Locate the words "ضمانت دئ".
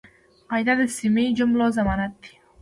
1.77-2.33